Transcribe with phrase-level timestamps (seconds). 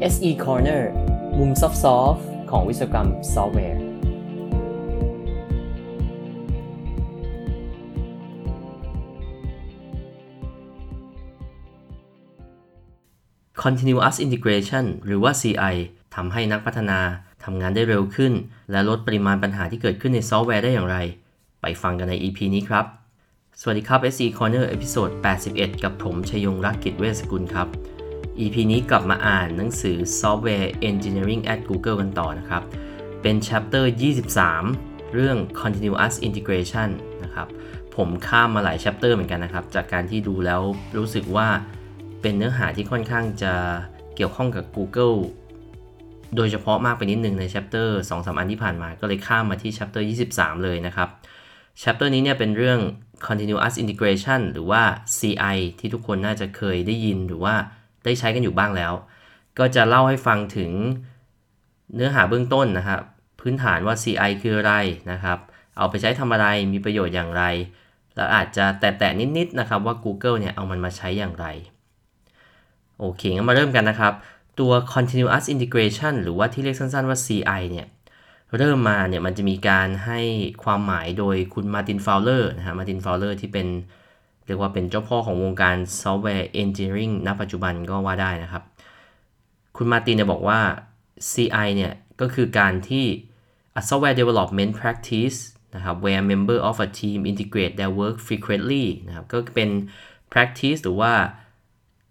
[0.00, 0.82] SE Corner
[1.38, 1.68] มุมซอ
[2.12, 3.80] ฟต์ของวิศวกรรมซอฟต์แวร์
[13.62, 15.74] Continuous Integration หรือว่า CI
[16.14, 17.00] ทำให้นักพัฒนา
[17.44, 18.32] ทำงานได้เร็วขึ้น
[18.70, 20.96] และลดปริมาณปัญหาที่เกิดขึ้นในซอฟต์แวร์ได้อย่างไร
[21.62, 22.84] ไปฟังกันใน EP นี้ครับ
[23.60, 25.10] สวัสดีครับ SE Corner episode
[25.48, 27.68] 81 กับผมชยงรักกิจเวสกุลครับ
[28.40, 32.62] EP นี้กลับมาอ่านหนังสือ Software Engineering at Google กันต่อนะครับ
[33.22, 33.84] เป็น chapter
[34.48, 36.88] 23 เรื่อง Continuous Integration
[37.24, 37.48] นะครับ
[37.96, 40.60] ผมข้ามมาหลาย chapter เหมือนกันนะครับ จากการที่ดูแล้ว
[40.98, 41.48] รู้สึกว่า
[42.22, 43.54] เป็นเนื้อหาที่ค่อนข้างจะ
[44.16, 45.16] เกี่ยวข้องกับ Google
[46.36, 50.02] โดยเฉพาะมากไปนิดนึงใน chapter 2-3 อันที่ผ่านมา ก็เลยข้ามมาที่ chapter
[50.32, 51.08] 23 เลยนะครับ
[51.82, 52.80] chapter นี้เนี่ยเป็นเรื่อง
[53.26, 54.82] continuous integration หรือว่า
[55.18, 57.54] CI ที่ทุกคนน่าจะเคยได้ยินหรือว่า
[58.04, 58.92] ได้ใช้กันอยู่บ้างแล้ว
[59.58, 60.70] ก็จะเล่าให้ฟังถึง
[61.94, 63.00] เนื้อหาเบื้องต้นนะครับ
[63.40, 64.74] พื้นฐานว่า CI คืออะไร
[65.12, 65.38] นะครับ
[65.78, 67.44] เอาไปใช้ทำอะไรมีประโยชน์อย่างไร
[68.14, 71.46] แล้วอาจจะแตะๆนิดๆนะครับว่า Google เนี่ยเอามันมาใช้อย่างไร
[73.00, 74.12] โอเคงั้นมาเริ่มกันนะครับ
[74.60, 77.86] ตัว continuous integration หรือว่าที่เรียกสั้นๆว่า CI เนี่ย
[78.56, 80.20] เริ่มมาเนี่ยมันจะมีการให้
[80.64, 83.66] ความหมายโดยคุณมาร์ตินฟาวเลอร์นะฮะมาร์ตินฟาวเลอร์ที่เป็น
[84.48, 88.62] เรียกว่าเป็นเจ้าพ่อของวงการ software engineering ณปัจจุบันก็ว่าได้นะครับ
[89.76, 90.60] คุณมาร์ตินเนี่ยบอกว่า
[91.30, 93.04] CI เนี่ย ก็คือการที่
[93.80, 95.38] a software development practice
[95.74, 99.70] นะครับ where member of a team integrate their work frequently นะครับ ก็เป็น
[100.32, 101.12] practice หรือว่า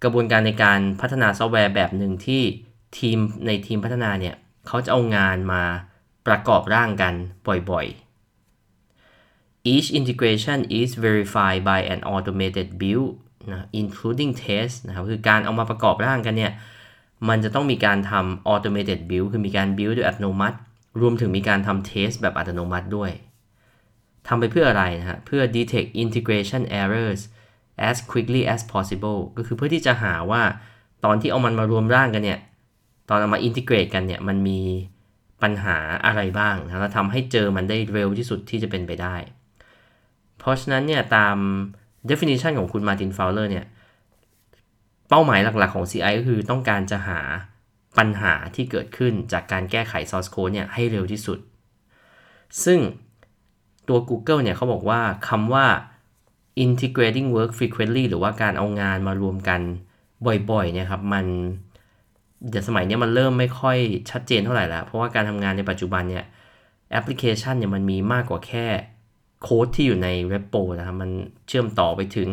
[0.04, 2.42] กระบวนการในการพัฒนาซอฟต์แวร์แบบหนึ่งที่
[2.98, 4.36] ทีมในทีมพัฒนาเนี่ย
[4.68, 5.64] เขาจะเอางานมา
[6.28, 7.14] ประกอบร่างกัน
[7.72, 8.07] บ่อยๆ
[9.74, 13.12] Each integration is verified by an automated build
[13.52, 16.52] นะ including test นะครับคือการเอามาประกอบร่างกันเนี่ย
[17.30, 20.58] มันจะต้องมีการทำ automated build คือมีการ build โดยอัตโนมัติ
[21.02, 23.12] รวมถึงมีการทำ test แบบอัตโนมัติด้วย
[24.28, 27.22] ทำไปเพื่ออะไรนะฮะ เพื่อ detect integration errors
[27.90, 30.44] as quickly as possible ก็คือเพื่อที่จะหาว่า
[31.06, 32.40] ตอนที่เอามันมารวมร่างกันเนี่ย
[33.10, 34.60] ตอนเอามาอินทิเกรตกันเนี่ย มันมี
[35.42, 39.16] ปัญหาอะไรบ้างนะแล้วทำให้เจอมันได้เร็วที่สุดที่จะเป็นไปได้
[40.40, 41.38] เพราะฉะนั้นเนี่ยตาม
[42.10, 43.66] definition ของคุณมาตินฟาวเลอร์เนี่ย
[45.10, 47.20] เป้าหมายหลักๆของ CI ก็คือต้องการจะหา
[47.98, 51.40] ปัญหาที่เกิดขึ้นจากการแก้ไข source code เนี่ยให้เร็วที่สุด
[52.64, 52.80] ซึ่ง
[53.88, 55.66] ตัว Google เนี่ยเขาบอกว่าคำว่า
[56.66, 59.62] integrating work frequently หรือว่าการเอางานมารวมกัน
[60.52, 61.26] บ่อยๆเนี่ยครับมัน
[62.50, 63.78] เดี๋ยวสมัยนี้มันเริ่มไม่ค่อย
[64.12, 66.26] ชัดเจนเท่าไหร่แล้ว เพราะว่าการทำงานในปัจจุบันเนี่ย
[66.92, 68.68] แอปพลิเคชันเนี่ยมันมีมากกว่าแค่
[69.42, 71.12] โค้ดที่อยู่ในเว็บโปนะครับ มัน
[71.48, 72.30] เชื่อมต่อไปถึง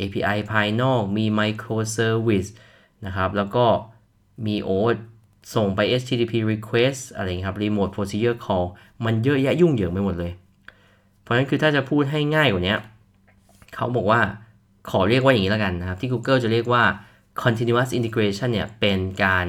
[0.00, 2.50] API ภายนอก มี microservice
[3.06, 3.64] นะครับ แล้วก็
[4.46, 4.70] มีโอ
[5.54, 8.66] ส่งไป HTTP request อะไรเงี้ยครับ remote procedure call
[9.04, 10.32] มันเยอะแยะยุ่งเหยิงไปหมดเลย
[11.22, 12.76] เพราะฉะนั้นคือถ้าจะพูดให้ง่ายกว่านี้
[13.74, 14.20] เขาบอกว่า
[14.90, 16.84] ขอเรียกว่าอย่างนี้แล้วกันนะครับ ที่ Google จะเรียกว่า
[17.42, 19.46] continuous integration เนี่ย เป็นการ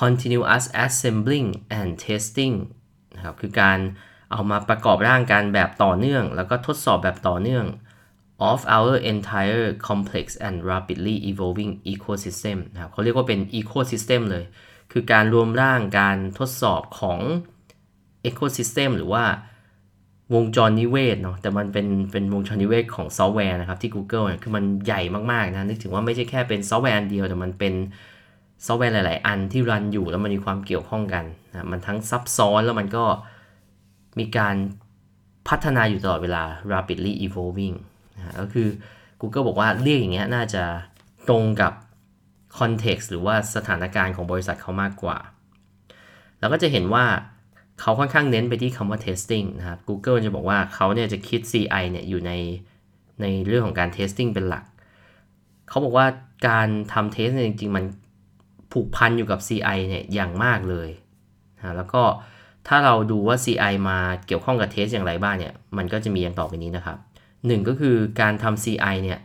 [0.00, 1.48] continuous assembling
[1.78, 2.54] and testing
[3.16, 3.78] นะครับ คือการ
[4.32, 7.64] เอามาประกอบร่างกันแบบต่อเนื่อง แล้วก็ทดสอบแบบต่อเนื่อง
[8.50, 14.44] of our entire complex and rapidly evolving ecosystem นะครับเขาเรียกว่าเป็น ecosystem เลย
[14.92, 17.18] คือการรวมร่างการทดสอบของ
[18.28, 19.24] ecosystem หรือว่า
[20.34, 25.00] วงจรนิเวศเนาะแต่มันเป็นเป็นวงจรนิเวศของซอฟต์แวร์นะครับที่ Google เนี่ยคือมันใหญ่
[25.32, 27.74] มาก ๆ นะ นึกถึงว่าไม่ใช่แค่เป็นซอฟต์แวร์อันเดียว แต่มันเป็น
[28.66, 33.04] ซอฟต์แวร์หลาย ๆ อันที่รันอยู่แล้วมันมีความเกี่ยวข้องกันนะมันทั้งซับซ้อนแล้วมันก็
[34.18, 34.56] มีการ
[35.48, 37.76] พัฒนาอยู่ตลอดเวลา rapidly evolving
[38.16, 38.68] นะก็คือ
[39.20, 40.64] Google บอกว่าเรียกอย่างเงี้ยน่าจะ
[41.28, 41.72] ตรงกับ
[42.58, 45.18] context หรือว่าสถานการณ์ของบริษัทเขามากกว่า
[46.40, 47.04] แล้วก็จะเห็นว่า
[47.80, 52.32] เขาค่อนข้างเน้นไปที่คำว่า testing นะครับ Google จะบอกว่าเขาเนี่ยจะคิด CI เนี่ยอยู่ใน
[53.22, 54.64] ในเรื่องของการ testing เป็นหลัก
[55.68, 56.06] เขาบอกว่า
[56.48, 57.84] การทำ test เนี่ยจริง ๆ มัน
[58.72, 60.88] ผูกพันอยู่กับ CI เนี่ยอย่างมากเลย
[61.58, 62.02] นะแล้วก็
[62.66, 66.98] ถ้าเราดูว่า CI มาเกี่ยวข้องกับ test อย่างไรบ้างเนี่ย มันก็จะมีอย่างต่อไปนี้นะครับ
[67.46, 69.18] หนึ่งก็คือการทำ CI เนี่ย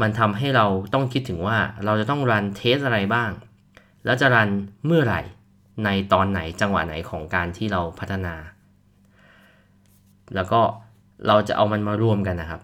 [0.00, 3.30] มันทำให้เราต้องคิดถึงว่าเราจะต้อง run test อะไรบ้าง
[4.04, 4.48] แล้วจะ run
[4.86, 5.20] เมื่อไหร่
[5.84, 8.34] ในตอนไหนจังหวะไหนของการที่เราพัฒนา
[10.34, 10.60] แล้วก็
[11.26, 12.60] เราจะเอามันมารวมกันนะครับ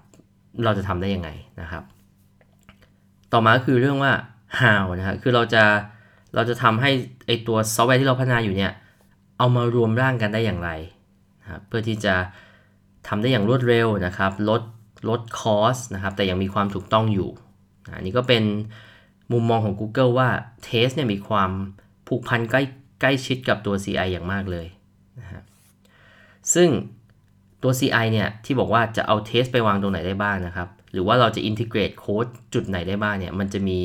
[0.65, 1.29] เราจะทำได้ยังไง
[1.61, 1.83] นะครับ
[3.33, 4.13] ต่อมาคือเรื่องว่า
[4.61, 5.63] how นะครับคือเราจะ
[6.35, 6.91] เราจะทำให้
[7.27, 8.73] ไอตัวซอฟต์แวร์ที่เราพัฒนาอยู่เนี่ย
[9.39, 10.71] เอามารวมร่างกันได้อย่างไร
[11.43, 12.15] นะครับเพื่อที่จะ
[13.09, 14.63] ทำได้อย่างรวดเร็วนะครับ ลด
[15.09, 17.31] ลดคอสนะครับ แต่ยังมีความถูกต้องอยู่
[17.97, 18.45] อันนี้ก็เป็น
[19.33, 20.29] มุมมองของ Google ว่า
[20.67, 21.51] Taste เนี่ยมีความ
[22.09, 22.63] ผูกพันใกล้
[23.01, 24.67] ใกล้ชิดกับตัว CI อย่างมากเลย
[25.21, 25.43] นะฮะ
[26.55, 26.69] ซึ่ง
[27.63, 33.81] ตัว CI เนี่ยที่บอกว่าจะเอา Taste ไปวางตรงไหนได้บ้างนะครับ หรือว่าเราจะ integrate โค้ดจุดไหนได้บ้างเนี่ย มันจะมี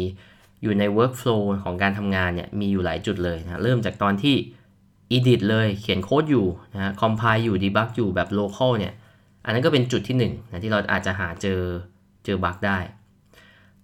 [0.61, 4.35] อยู่ใน workflow ของการทำงานเนี่ย มีอยู่หลายจุดเลยนะ เริ่มจากตอนที่
[5.15, 8.93] edit เลยเขียนโค้ดอยู่นะ compile อยู่ debug อยู่แบบ local เนี่ย
[9.45, 11.59] อันนั้นก็เป็นจุดที่1นนะที่เราอาจจะหาเจอ
[12.25, 12.77] เจอบั๊กได้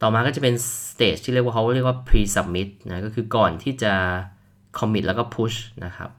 [0.01, 0.55] ต่อมาก็จะเป็น
[0.89, 3.93] stage ที่เรียกว่าเขาเรียกว่า pre submit นะก็คือก่อนที่จะ
[4.77, 6.09] commit แล้วก็ push นะครับ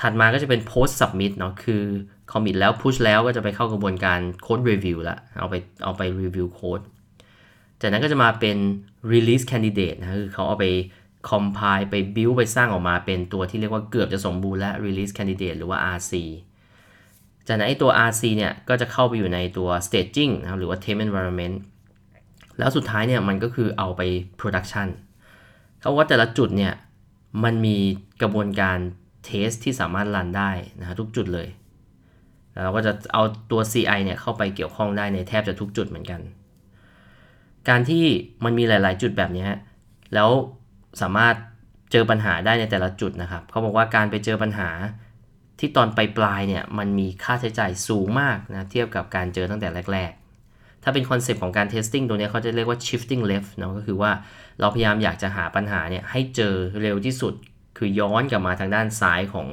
[0.00, 1.82] ถัดมาก็จะเป็น post submit เนาะคือ
[2.32, 5.54] commit แล้ว push แล้วก็จะไปเข้ากระบวนการ code review ละเอาไป
[5.84, 6.84] เอาไป review code
[7.80, 8.56] จากนั้นก็จะมาเป็น
[9.12, 10.66] release candidate นะคือเขาเอาไป
[11.30, 16.12] compile ไป build ไปสร้างออกมาเป็นตัวที่เรียกว่าเกือบจะสมบูรณ์และ release candidate หรือว่า RC
[17.46, 21.56] จากนั้นไอตัว RC เนี่ย ก็จะเข้าไปอยู่ในตัว staging นะครับหรือว่า test environment
[22.58, 24.02] แล้วสุดท้ายเนี่ยมันก็คือเอาไป
[24.40, 24.88] production
[25.80, 26.72] เขาว่าแต่ละจุดเนี่ย
[27.44, 27.76] มันมี
[28.22, 28.78] กระบวนการ
[29.28, 30.50] test ที่สามารถรันได้
[30.80, 31.48] นะทุกจุดเลย
[32.52, 36.20] แล้วเราก็จะเอาตัว CI เนี่ยเข้าไปเกี่ยวข้องได้ในแทบจะทุกจุดเหมือนกัน
[37.68, 38.04] การที่
[38.44, 39.46] มันมีหลาย ๆ จุดแบบนี้
[40.14, 40.30] แล้ว
[41.02, 41.34] สามารถ
[41.92, 44.70] เจอปัญหาได้ในแต่ละจุดนะครับเขาบอกว่าการไปเจอปัญหา
[45.58, 50.12] ที่ตอนปลายๆเนี่ยมันมีค่าใช้จ่ายสูงมากนะเทียบกับการเจอตั้งแต่แรก
[50.48, 54.10] ๆ ถ้าเป็นคอนเซปต์ของการ testing ตัวนี้เขาจะเรียกว่า shifting left เนาะก็คือว่า
[54.60, 57.34] เราพยายามอยากจะหาปัญหาเนี่ยให้เจอเร็วที่สุด
[57.78, 59.48] คือย้อนกลับมาทางด้านซ้ายของ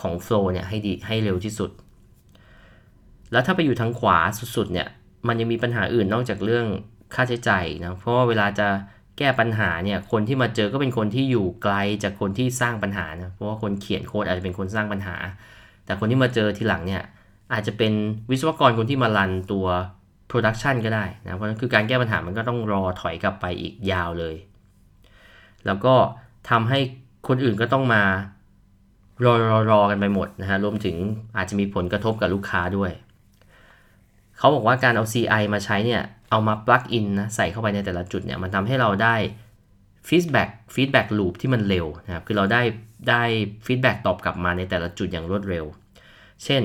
[0.00, 1.70] ของ flow เนี่ยให้ดีให้เร็วที่สุด
[3.32, 4.18] แล้วถ้าไปอยู่ทางขวา
[4.56, 4.88] สุดๆเนี่ย
[5.28, 6.66] มันยังมีปัญหาอื่นนอกจากเรื่อง
[7.14, 8.68] ค่าใช้จ่ายนะเพราะว่าเวลาจะ
[9.20, 15.16] แก้ปัญหาเนี่ยคนที่มาเจอก็เป็นคนที่อยู่ไกลจากคนที่สร้างปัญหานะเพราะว่าคนเขียนโค้ดอาจจะเป็นคนสร้างปัญหา
[15.84, 17.02] แต่คนที่มาเจอทีหลังเนี่ย
[17.52, 17.92] อาจจะเป็น
[18.30, 19.66] วิศวกรคนที่มารันตัว
[20.30, 24.34] production ก็ได้นะเพราะนั้นคือการแก้ปัญหามันก็ต้องรอถอยกลับไปอีกยาวเลย
[25.66, 25.94] แล้วก็
[26.50, 26.78] ทำให้
[27.28, 28.02] คนอื่นก็ต้องมา
[29.24, 30.96] รอรอรอกันไปหมดนะฮะรวมถึง
[31.36, 32.92] อาจจะมีผลกระทบกับลูกค้าด้วย
[34.38, 39.14] เขาบอกว่าการเอา CI มาใช้เนี่ย เอามา plug in นะใส่เข้าไปในแต่ละจุดเนี่ยมันทำให้เราได้
[40.08, 42.62] feedback feedback loop ที่มันเร็วนะครับคือเราได้
[43.10, 43.22] ได้
[43.66, 45.64] feedback ตอบกลับมาในแต่ละจุดอย่างรวดเร็ว
[46.44, 46.62] เช่น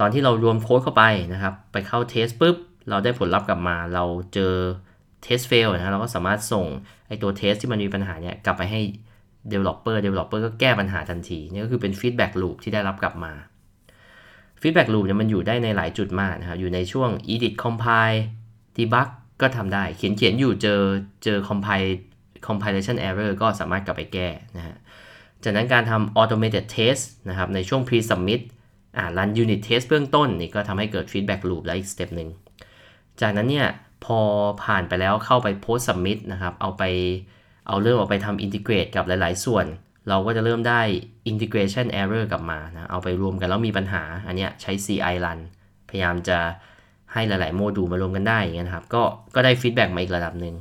[0.00, 2.56] ตอนที่เรารวมโค้ดเข้าไปนะครับ ไปเข้าเทสปุ๊บ
[2.90, 4.04] เราได้ผลลัพธ์กลับมา เรา
[4.34, 4.54] เจอ
[5.24, 6.66] test fail นะเราก็สามารถส่ง
[7.08, 8.80] ไอตัว test ที่มันมีปัญหาเนี่ยกลับไปให้
[9.52, 13.32] developer developer ก็แก้ปัญหาทันที นี่ก็คือเป็น feedback loop ที่ได้รับกลับมา
[14.60, 18.20] feedback loop เนี่ยมันอยู่ได้ในหลายจุดมากนะครับอยู่ในช่วง edit compile
[18.76, 19.08] debug
[19.40, 20.80] ก็ทำได้เขียนเขียนอยู่เจอ
[21.24, 21.90] เจอ compile
[22.46, 24.76] compilation error ก็สามารถกลับไปแก้นะฮะ
[25.44, 28.40] จากนั้นการทำ automated test นะครับในช่วง pre submit
[28.96, 32.28] อ่า run unit test เบื้องต้นนี่ก็ทำให้เกิด feedback loop และอีก step หนึ่ง
[33.20, 33.68] จากนั้นเนี่ย
[34.04, 34.18] พอ
[34.64, 36.82] ผ่านไปแล้วเข้าไป post submit นะครับเอาไป
[37.66, 39.66] เอาเริ่มเอาไปทำ integrate กับหลาย ๆ ส่วน
[40.08, 40.80] เราก็จะเริ่มได้
[41.30, 45.38] integration error กลับมานะเอาไปรวมกันแล้วมีปัญหา อันเนี้ยใช้ CI run
[45.88, 46.38] พยายามจะ
[47.12, 49.02] ให้หลาย ๆ โมดูลมารวมกันได้อย่างเงี้ยนครับ ก็
[49.34, 50.54] ก็ได้ feedback มาอีกระดับหนึ่ง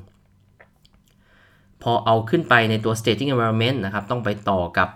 [1.82, 4.90] พอเอาขึ้นไปในตัว staging environment นะครับ ต้องไปต่อกับ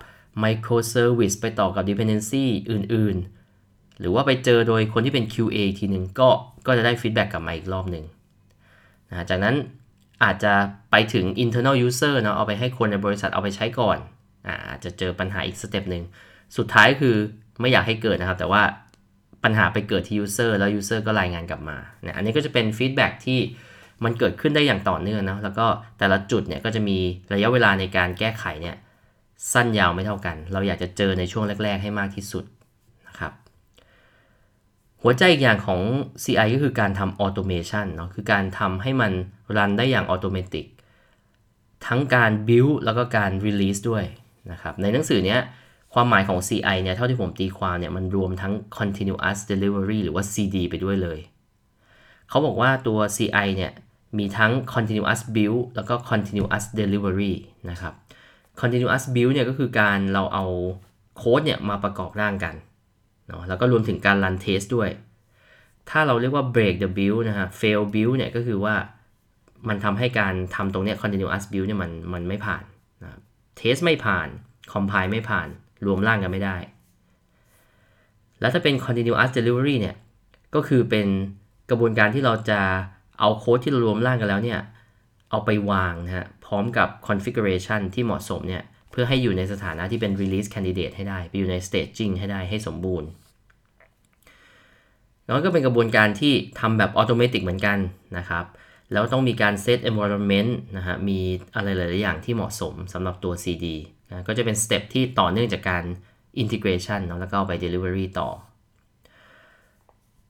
[0.44, 3.18] microservice ไปต่อกับ dependency อื่น
[3.60, 6.30] ๆ หรือว่าไปเจอโดยคนที่เป็น QA ทีหนึ่งก็
[6.66, 8.06] ก็จะได้ feedback กลับมาอีกรอบหนึ่ง
[9.10, 9.56] นะจากนั้น
[10.24, 10.54] อาจจะ
[10.92, 13.98] ไปถึง internal user เนาะเอาไปให้คนในบริษัทเอาไปใช้ก่อน
[14.70, 16.03] อาจจะเจอปัญหาอีก step หนึ่ง
[16.58, 17.15] สุดท้ายคือ
[17.60, 18.62] ไม่อยากให้เกิดนะครับ แต่ว่า
[19.43, 23.39] ปัญหาไปเกิดที่ user แล้ว user ก็รายงานกลับมาเนี่ยอันนี้ก็จะเป็น feedback ที่
[24.03, 25.65] มันเกิดขึ้นได้อย่างต่อเนื่องนะแล้วก็
[26.00, 26.98] แต่ละจุดเนี่ยก็จะมี
[27.34, 28.75] ระยะเวลาในการแก้ไขเนี่ย
[29.53, 32.46] สั้นยาวไม่เท่ากัน เราอยากจะเจอในช่วงแรก ๆ ให้มากที่สุด
[33.08, 33.31] นะครับ
[35.03, 35.81] หัวใจอีกอย่างของ
[36.24, 39.12] CI ก็คือการทำ automation เนาะคือการทำให้มัน
[39.58, 40.65] รันได้อย่าง automatic
[41.88, 44.03] ทั้งการ build แล้วก็การ release ด้วย
[44.51, 45.39] นะครับในหนังสือเนี้ย
[45.93, 51.19] ความหมายของ CI เนี่ยเท่าที่ผมตีความเนี่ยมันรวมทั้ง continuous delivery หรือว่า CD ไปด้วยเลย
[52.29, 53.72] เขาบอกว่าตัว CI เนี่ย
[54.17, 57.34] มีทั้ง continuous build แล้วก็ continuous delivery
[57.69, 57.93] นะครับ
[58.62, 60.46] continuous build เนี่ยก็คือการเราเอา
[61.17, 62.55] โค้ดเนี่ยมาประกอบร่างกัน
[63.27, 64.89] เนาะแล้วก็รวมถึงการ run test ด้วย
[65.89, 68.75] ถ้าเราเรียกว่า break the build นะฮะ fail build เนี่ยก็คือว่า
[69.67, 72.63] มันทำให้การทำตรงเนี้ย continuous build เนี่ยมันมันไม่ผ่าน
[73.03, 73.19] นะ
[73.60, 74.27] test ไม่ผ่าน
[74.74, 75.48] compile ไม่ผ่าน
[75.86, 76.57] รวมร่างกันไม่ได้
[78.39, 79.95] แล้วถ้าเป็น continuous delivery เนี่ย
[80.55, 81.07] ก็คือเป็น
[81.69, 82.59] กระบวนการที่เราจะ
[83.19, 84.59] เอาโค้ดที่เรารวมร่างกันแล้วเนี่ย
[85.29, 93.09] เอาไปวางนะฮะ พร้อมกับ configuration ที่เหมาะสมเนี่ย เพื่อให้อยู่ในสถานะที่เป็น release candidate ให้ได้ ไปอยู่ใน staging ให้ได้ให้สมบูรณ์
[95.25, 97.77] แล้วก็เป็นกระบวนการที่ทำแบบ automatic เหมือนกัน
[98.17, 98.45] นะครับ
[98.91, 101.19] แล้วต้องมีการ set environment นะฮะ มี
[101.55, 103.65] อะไรหลาย ๆ อย่างที่เหมาะสมสำหรับตัว CD
[104.10, 105.84] นะก็จะเป็น step ที่ต่อเนื่องจากการ
[106.42, 108.30] integration เนาะแล้วก็เอาไป delivery ต่อ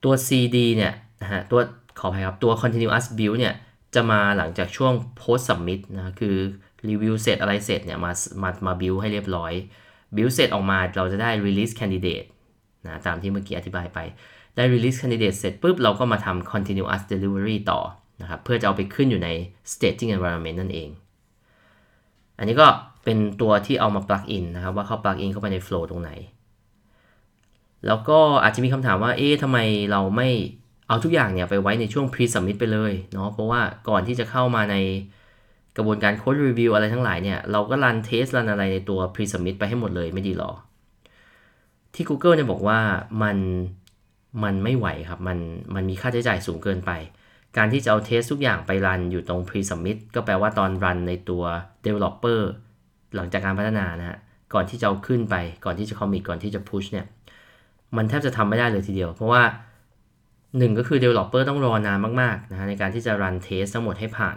[0.04, 1.60] ตัว CD เนี่ยนะฮะตัว
[1.98, 3.54] ขออภัยครับ ตัว continuous build เนี่ย
[3.94, 6.36] จะมาหลังจากช่วง post submit นะคือ
[6.88, 9.52] รีวิวเสร็จอะไรเสร็จเนี่ยมามามา build ให้เรียบร้อย
[10.16, 12.26] build เสร็จออกมาเราจะได้ release candidate
[12.86, 13.98] นะตามที่เมื่อกี้อธิบายไป
[14.56, 17.80] ได้ release candidate เสร็จปุ๊บ เราก็มาทำ continuous delivery ต่อ
[18.20, 19.28] นะครับเพื่อจะเอาไปขึ้นอยู่ใน
[19.72, 20.88] staging environment นั่นเอง
[22.38, 22.66] อันนี้ก็
[23.04, 26.10] เป็นตัวที่เอามา plug in นนะครับว่าเขา plug in เข้าไปใน flow ตรงไหน
[27.86, 29.58] แล้วก็อาจจะมีคำถามว่าเอ๊ะทำไม
[29.92, 30.28] เราไม่
[30.88, 34.76] เอาทุกอย่างเนี่ยไปไว้ในช่วง pre submit ไปเลยเนาะเพราะว่าก่อนที่จะเข้ามาใน
[35.76, 40.52] กระบวนการ code review อะไรทั้งหลายเนี่ย เราก็รัน test รันอะไรในตัว pre submit ไปให้หมดเลยไม่ดีหรอ
[41.94, 42.78] ที่ Google เนี่ยบอกว่า
[43.22, 43.38] มัน
[44.44, 45.38] มันไม่ไหวครับ มัน
[45.74, 46.90] มันมีค่าใช้จ่ายสูงเกินไป
[47.56, 51.42] การที่จะเอาเทสทุกอย่างไปรันอยู่ตรง pre submit ก็แปลว่าตอนรันในตัว
[51.84, 52.40] developer
[53.16, 54.18] หลังจากการพัฒนานะฮะ
[54.54, 57.06] ก่อนที่จะเอาขึ้นไป ก่อนที่จะ commit ก่อนที่จะ push เนี่ย
[57.96, 59.42] มันแทบจะทำไม่ได้เลยทีเดียว เพราะว่า
[60.58, 64.36] หนึ่งก็คือ developer ต้องรอนานมากๆนะฮะในการที่จะรันเทสทั้งหมดให้ผ่าน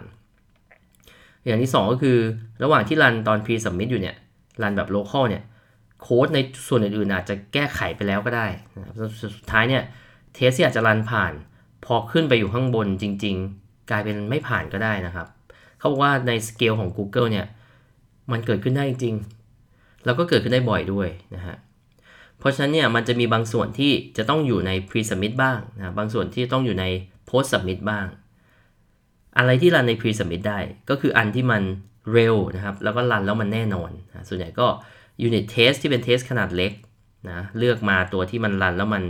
[1.44, 2.18] อย่างที่ 2 ก็คือ
[2.62, 4.16] ระหว่างที่รันตอน pre submit อยู่เนี่ย
[4.62, 5.42] รันแบบ local เนี่ย
[6.00, 6.38] โค้ดใน
[6.68, 9.82] ส่วนอื่นๆอาจจะแก้ไขไปแล้วก็ได้นะครับสุดท้ายเนี่ย
[10.34, 11.32] เทสที่อาจจะรันผ่าน
[11.84, 15.26] พอขึ้นไปอยู่ข้างบนจริง ๆ กลายเป็นไม่ผ่านก็ได้นะครับ
[15.78, 17.46] เขาบอกว่าในสเกลของ Google เนี่ย
[18.32, 21.56] มันเกิดขึ้นได้จริงๆ แล้วก็เกิดขึ้นได้บ่อยด้วยนะฮะ
[22.38, 26.84] เพราะฉะนั้นเนี่ยมันจะมีบางส่วนที่จะต้องอยู่ใน pre submit บ้างนะบางส่วนที่ต้องอยู่ใน
[27.28, 28.06] post submit บ้าง
[29.38, 30.58] อะไรที่รันใน pre submit ได้
[30.90, 31.62] ก็คืออันที่มัน
[32.12, 34.66] เร็วนะครับแล้วก็รันแล้วมันแน่นอนนะส่วนใหญ่ก็
[35.26, 36.72] unit test ที่เป็นเทสขนาดเล็ก
[37.30, 39.04] นะเลือกมาตัวที่มันรันแล้วมัน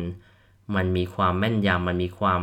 [0.77, 2.43] มันมีความแม่นยำมันมีความ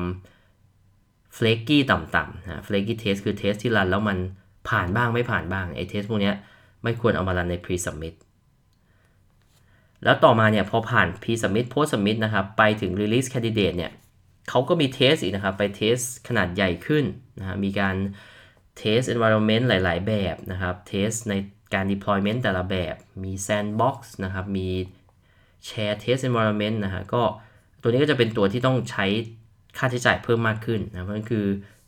[1.38, 4.18] flaky ต่ำๆนะ flaky test คือ test ที่ run แล้วมัน
[4.70, 6.36] ผ่านบ้างไม่ผ่านบ้างไอ้ test พวกเนี้ย
[6.84, 8.16] ไม่ควรเอามา run ใน pre submit
[10.04, 13.92] แล้วต่อมาเนี่ยพอผ่าน pre submit post submit นะครับ ไปถึง release candidate เนี่ย
[14.50, 15.98] เขาก็มี test อีกนะครับ ไป test
[16.28, 17.06] ขนาดใหญ่ขึ้น
[17.40, 17.96] นะฮะมีการ
[18.78, 21.34] test environment หลาย ๆ แบบนะครับ test ใน
[21.74, 24.70] การ deployment แต่ละแบบ มี sandbox นะครับ มี
[25.68, 27.24] shared test environment นะฮะ ก็
[27.82, 29.06] ตัวนี้ก็จะเป็นตัวที่ต้องใช้
[29.78, 31.46] ค่าใช้จ่ายเพิ่มมากขึ้นนะเพราะนั่นคือ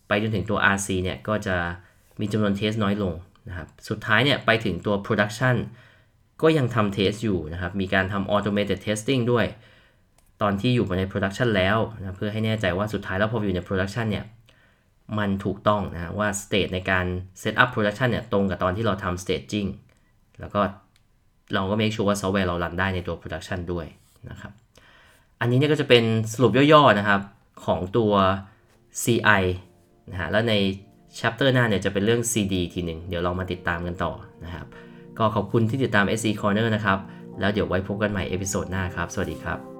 [0.07, 1.55] ไปจนถึงตัว RC เนี่ย ก็จะ
[2.19, 3.13] มีจำนวนเทสน้อยลง
[3.49, 5.55] นะครับสุดท้ายเนี่ยไปถึงตัว production
[6.41, 9.45] ก็ยังทำเทสอยู่นะครับ มีการทำ automated testing ด้วย
[10.41, 14.25] ตอนที่อยู่ใน production แล้วนะเพื่อให้แน่ใจว่าสุดท้ายแล้วพออยู่ใน production เนี่ย
[15.17, 17.05] มันถูกต้องนะว่า state ในการ
[17.41, 19.69] set up production เนี่ยตรงกับตอนที่เราทำ staging
[20.39, 20.61] แล้วก็
[21.53, 23.85] เราก็ make sure ว่าซอฟต์แวร์เรา run ได้ในตัว production ด้วย
[24.29, 24.51] นะครับ
[25.39, 27.21] อันนี้เนี่ยก็จะเป็นสรุปย่อๆนะครับ
[27.65, 28.13] ของตัว
[29.03, 29.43] CI
[30.11, 30.53] นะฮะแล้วใน
[31.19, 34.11] chapter หน้าเนี่ยจะเป็นเรื่อง CD ทีหนึ่งเดี๋ยวลองมาติดตามกันต่อ
[34.43, 34.65] นะครับ
[35.17, 36.99] ก็ขอบคุณที่ติดตาม SE Corner นะครับ
[37.39, 39.72] แล้วเดี๋ยวไว้พบกันใหม่ episode หน้าครับ สวัสดีครับ